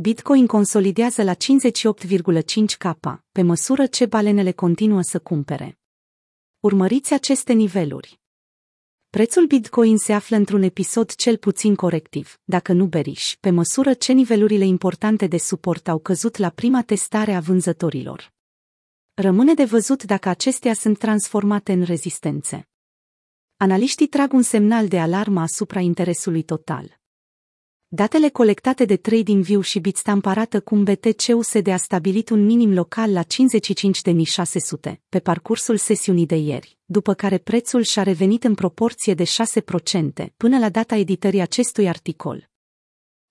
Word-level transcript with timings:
Bitcoin 0.00 0.46
consolidează 0.46 1.22
la 1.22 1.34
58,5K, 1.34 2.92
pe 3.32 3.42
măsură 3.42 3.86
ce 3.86 4.06
balenele 4.06 4.52
continuă 4.52 5.02
să 5.02 5.18
cumpere. 5.18 5.78
Urmăriți 6.60 7.12
aceste 7.12 7.52
niveluri. 7.52 8.20
Prețul 9.10 9.46
Bitcoin 9.46 9.96
se 9.96 10.12
află 10.12 10.36
într-un 10.36 10.62
episod 10.62 11.14
cel 11.14 11.36
puțin 11.36 11.74
corectiv, 11.74 12.40
dacă 12.44 12.72
nu 12.72 12.86
beriș, 12.86 13.36
pe 13.40 13.50
măsură 13.50 13.94
ce 13.94 14.12
nivelurile 14.12 14.64
importante 14.64 15.26
de 15.26 15.38
suport 15.38 15.88
au 15.88 15.98
căzut 15.98 16.36
la 16.36 16.50
prima 16.50 16.82
testare 16.82 17.34
a 17.34 17.40
vânzătorilor. 17.40 18.32
Rămâne 19.14 19.54
de 19.54 19.64
văzut 19.64 20.02
dacă 20.02 20.28
acestea 20.28 20.74
sunt 20.74 20.98
transformate 20.98 21.72
în 21.72 21.82
rezistențe. 21.82 22.68
Analiștii 23.56 24.06
trag 24.06 24.32
un 24.32 24.42
semnal 24.42 24.88
de 24.88 25.00
alarmă 25.00 25.40
asupra 25.40 25.80
interesului 25.80 26.42
total. 26.42 26.97
Datele 27.90 28.28
colectate 28.28 28.84
de 28.84 28.96
TradingView 28.96 29.60
și 29.60 29.78
Bitstamp 29.78 30.26
arată 30.26 30.60
cum 30.60 30.84
BTC-USD 30.84 31.68
a 31.68 31.76
stabilit 31.76 32.28
un 32.28 32.44
minim 32.44 32.72
local 32.74 33.12
la 33.12 33.22
55.600 33.22 34.94
pe 35.08 35.18
parcursul 35.18 35.76
sesiunii 35.76 36.26
de 36.26 36.36
ieri, 36.36 36.78
după 36.84 37.14
care 37.14 37.38
prețul 37.38 37.82
și-a 37.82 38.02
revenit 38.02 38.44
în 38.44 38.54
proporție 38.54 39.14
de 39.14 39.24
6% 39.24 40.26
până 40.36 40.58
la 40.58 40.68
data 40.68 40.96
editării 40.96 41.40
acestui 41.40 41.88
articol. 41.88 42.48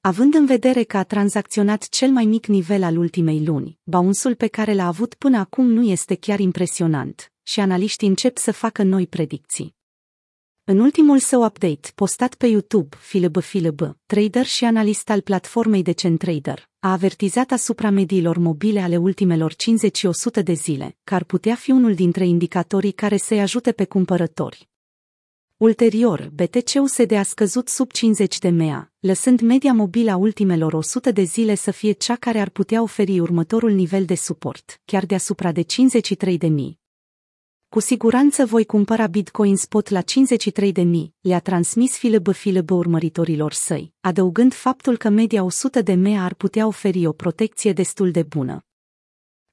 Având 0.00 0.34
în 0.34 0.46
vedere 0.46 0.82
că 0.82 0.96
a 0.96 1.04
tranzacționat 1.04 1.88
cel 1.88 2.10
mai 2.10 2.24
mic 2.24 2.46
nivel 2.46 2.82
al 2.82 2.96
ultimei 2.96 3.44
luni, 3.44 3.78
baunsul 3.82 4.34
pe 4.34 4.46
care 4.46 4.74
l-a 4.74 4.86
avut 4.86 5.14
până 5.14 5.38
acum 5.38 5.66
nu 5.66 5.82
este 5.82 6.14
chiar 6.14 6.38
impresionant 6.38 7.32
și 7.42 7.60
analiștii 7.60 8.08
încep 8.08 8.36
să 8.36 8.52
facă 8.52 8.82
noi 8.82 9.06
predicții. 9.06 9.74
În 10.64 10.78
ultimul 10.78 11.18
său 11.18 11.44
update, 11.44 11.90
postat 11.94 12.34
pe 12.34 12.46
YouTube, 12.46 12.96
Filib 13.00 13.40
Filib, 13.40 13.80
trader 14.06 14.46
și 14.46 14.64
analist 14.64 15.10
al 15.10 15.20
platformei 15.20 15.82
de 15.82 15.92
Trader, 15.92 16.68
a 16.78 16.92
avertizat 16.92 17.50
asupra 17.50 17.90
mediilor 17.90 18.38
mobile 18.38 18.80
ale 18.80 18.96
ultimelor 18.96 19.54
50 19.54 19.96
și 19.96 20.06
100 20.06 20.42
de 20.42 20.52
zile, 20.52 20.96
că 21.04 21.14
ar 21.14 21.24
putea 21.24 21.54
fi 21.54 21.70
unul 21.70 21.94
dintre 21.94 22.26
indicatorii 22.26 22.92
care 22.92 23.16
să-i 23.16 23.40
ajute 23.40 23.72
pe 23.72 23.84
cumpărători. 23.84 24.68
Ulterior, 25.56 26.30
BTC-USD 26.34 27.12
a 27.12 27.22
scăzut 27.22 27.68
sub 27.68 27.90
50 27.90 28.38
de 28.38 28.48
mea, 28.48 28.92
lăsând 29.00 29.40
media 29.40 29.72
mobilă 29.72 30.10
a 30.10 30.16
ultimelor 30.16 30.72
100 30.72 31.10
de 31.10 31.22
zile 31.22 31.54
să 31.54 31.70
fie 31.70 31.92
cea 31.92 32.16
care 32.16 32.40
ar 32.40 32.48
putea 32.48 32.82
oferi 32.82 33.20
următorul 33.20 33.70
nivel 33.70 34.04
de 34.04 34.14
suport, 34.14 34.80
chiar 34.84 35.06
deasupra 35.06 35.52
de 35.52 35.62
53 35.62 36.38
de 36.38 36.46
mii. 36.46 36.81
Cu 37.72 37.80
siguranță 37.80 38.46
voi 38.46 38.64
cumpăra 38.64 39.06
Bitcoin 39.06 39.56
spot 39.56 39.88
la 39.88 40.00
53 40.00 40.72
de 40.72 40.82
mii, 40.82 41.14
le-a 41.20 41.40
transmis 41.40 41.96
Filibă 41.96 42.32
Filibă 42.32 42.74
urmăritorilor 42.74 43.52
săi, 43.52 43.92
adăugând 44.00 44.54
faptul 44.54 44.96
că 44.96 45.08
media 45.08 45.42
100 45.42 45.82
de 45.82 45.94
mea 45.94 46.24
ar 46.24 46.34
putea 46.34 46.66
oferi 46.66 47.06
o 47.06 47.12
protecție 47.12 47.72
destul 47.72 48.10
de 48.10 48.22
bună. 48.22 48.64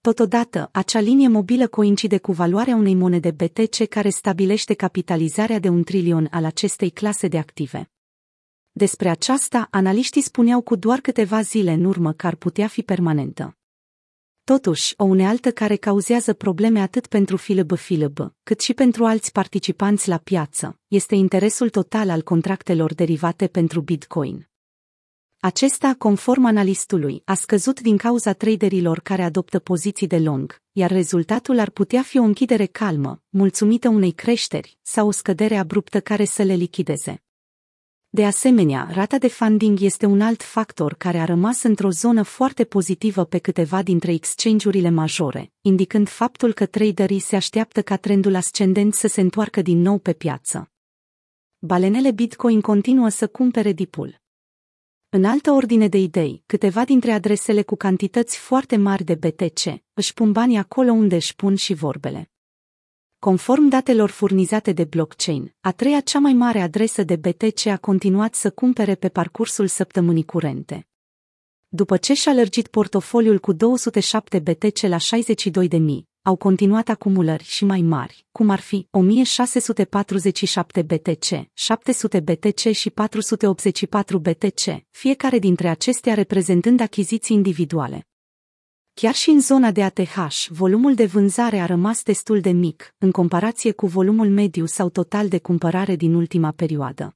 Totodată, 0.01 0.69
acea 0.71 0.99
linie 0.99 1.27
mobilă 1.27 1.67
coincide 1.67 2.17
cu 2.17 2.31
valoarea 2.31 2.75
unei 2.75 2.95
monede 2.95 3.31
BTC 3.31 3.87
care 3.89 4.09
stabilește 4.09 4.73
capitalizarea 4.73 5.59
de 5.59 5.69
un 5.69 5.83
trilion 5.83 6.27
al 6.31 6.45
acestei 6.45 6.89
clase 6.89 7.27
de 7.27 7.37
active. 7.37 7.91
Despre 8.71 9.09
aceasta, 9.09 9.67
analiștii 9.71 10.21
spuneau 10.21 10.61
cu 10.61 10.75
doar 10.75 10.99
câteva 10.99 11.41
zile 11.41 11.71
în 11.71 11.83
urmă 11.83 12.13
că 12.13 12.27
ar 12.27 12.35
putea 12.35 12.67
fi 12.67 12.81
permanentă. 12.81 13.58
Totuși, 14.55 14.93
o 14.97 15.03
unealtă 15.03 15.51
care 15.51 15.75
cauzează 15.75 16.33
probleme 16.33 16.79
atât 16.79 17.07
pentru 17.07 17.37
filăbă 17.37 17.75
filăbă, 17.75 18.35
cât 18.43 18.59
și 18.59 18.73
pentru 18.73 19.05
alți 19.05 19.31
participanți 19.31 20.07
la 20.07 20.17
piață, 20.17 20.79
este 20.87 21.15
interesul 21.15 21.69
total 21.69 22.09
al 22.09 22.21
contractelor 22.21 22.93
derivate 22.93 23.47
pentru 23.47 23.81
Bitcoin. 23.81 24.49
Acesta, 25.39 25.95
conform 25.97 26.45
analistului, 26.45 27.21
a 27.25 27.33
scăzut 27.33 27.81
din 27.81 27.97
cauza 27.97 28.33
traderilor 28.33 28.99
care 28.99 29.23
adoptă 29.23 29.59
poziții 29.59 30.07
de 30.07 30.17
long, 30.17 30.61
iar 30.71 30.91
rezultatul 30.91 31.59
ar 31.59 31.69
putea 31.69 32.01
fi 32.01 32.17
o 32.17 32.23
închidere 32.23 32.65
calmă, 32.65 33.21
mulțumită 33.29 33.89
unei 33.89 34.11
creșteri 34.11 34.77
sau 34.81 35.07
o 35.07 35.11
scădere 35.11 35.57
abruptă 35.57 35.99
care 35.99 36.25
să 36.25 36.43
le 36.43 36.53
lichideze. 36.53 37.23
De 38.11 38.25
asemenea, 38.25 38.89
rata 38.91 39.17
de 39.17 39.27
funding 39.27 39.81
este 39.81 40.05
un 40.05 40.21
alt 40.21 40.43
factor 40.43 40.93
care 40.93 41.17
a 41.17 41.25
rămas 41.25 41.63
într-o 41.63 41.89
zonă 41.89 42.21
foarte 42.21 42.63
pozitivă 42.63 43.23
pe 43.25 43.37
câteva 43.37 43.81
dintre 43.83 44.11
exchange-urile 44.11 44.89
majore, 44.89 45.51
indicând 45.61 46.09
faptul 46.09 46.53
că 46.53 46.65
traderii 46.65 47.19
se 47.19 47.35
așteaptă 47.35 47.81
ca 47.81 47.95
trendul 47.95 48.35
ascendent 48.35 48.93
să 48.93 49.07
se 49.07 49.21
întoarcă 49.21 49.61
din 49.61 49.81
nou 49.81 49.97
pe 49.97 50.13
piață. 50.13 50.71
Balenele 51.59 52.11
Bitcoin 52.11 52.61
continuă 52.61 53.09
să 53.09 53.27
cumpere 53.27 53.71
dipul. 53.71 54.21
În 55.09 55.25
altă 55.25 55.51
ordine 55.51 55.87
de 55.87 55.97
idei, 55.97 56.43
câteva 56.45 56.85
dintre 56.85 57.11
adresele 57.11 57.61
cu 57.61 57.75
cantități 57.75 58.37
foarte 58.37 58.75
mari 58.75 59.03
de 59.03 59.15
BTC 59.15 59.81
își 59.93 60.13
pun 60.13 60.31
banii 60.31 60.57
acolo 60.57 60.91
unde 60.91 61.15
își 61.15 61.35
pun 61.35 61.55
și 61.55 61.73
vorbele. 61.73 62.31
Conform 63.19 63.67
datelor 63.67 64.09
furnizate 64.09 64.71
de 64.71 64.83
blockchain, 64.83 65.55
a 65.61 65.71
treia 65.71 65.99
cea 65.99 66.19
mai 66.19 66.33
mare 66.33 66.59
adresă 66.59 67.03
de 67.03 67.15
BTC 67.15 67.65
a 67.65 67.77
continuat 67.77 68.35
să 68.35 68.49
cumpere 68.51 68.95
pe 68.95 69.09
parcursul 69.09 69.67
săptămânii 69.67 70.25
curente. 70.25 70.87
După 71.67 71.97
ce 71.97 72.13
și-a 72.13 72.33
lărgit 72.33 72.67
portofoliul 72.67 73.39
cu 73.39 73.51
207 73.53 74.39
BTC 74.39 74.81
la 74.81 74.97
62.000, 74.97 75.79
au 76.21 76.35
continuat 76.35 76.89
acumulări 76.89 77.43
și 77.43 77.65
mai 77.65 77.81
mari, 77.81 78.25
cum 78.31 78.49
ar 78.49 78.59
fi 78.59 78.87
1647 78.91 80.81
BTC, 80.81 81.49
700 81.53 82.19
BTC 82.19 82.71
și 82.71 82.89
484 82.89 84.19
BTC, 84.19 84.61
fiecare 84.89 85.39
dintre 85.39 85.67
acestea 85.67 86.13
reprezentând 86.13 86.79
achiziții 86.79 87.35
individuale. 87.35 88.07
Chiar 89.01 89.13
și 89.13 89.29
în 89.29 89.41
zona 89.41 89.71
de 89.71 89.83
ATH, 89.83 90.45
volumul 90.47 90.95
de 90.95 91.05
vânzare 91.05 91.59
a 91.59 91.65
rămas 91.65 92.03
destul 92.03 92.39
de 92.39 92.49
mic, 92.49 92.95
în 92.97 93.11
comparație 93.11 93.71
cu 93.71 93.85
volumul 93.85 94.29
mediu 94.29 94.65
sau 94.65 94.89
total 94.89 95.27
de 95.27 95.39
cumpărare 95.39 95.95
din 95.95 96.13
ultima 96.13 96.51
perioadă. 96.51 97.15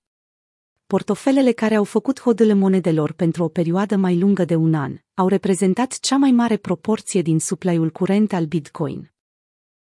Portofelele 0.87 1.51
care 1.51 1.75
au 1.75 1.83
făcut 1.83 2.19
hodâle 2.19 2.53
monedelor 2.53 3.11
pentru 3.11 3.43
o 3.43 3.47
perioadă 3.47 3.95
mai 3.95 4.19
lungă 4.19 4.45
de 4.45 4.55
un 4.55 4.73
an 4.73 4.97
au 5.13 5.27
reprezentat 5.27 5.99
cea 5.99 6.17
mai 6.17 6.31
mare 6.31 6.57
proporție 6.57 7.21
din 7.21 7.39
suplaiul 7.39 7.89
curent 7.89 8.33
al 8.33 8.45
Bitcoin. 8.45 9.12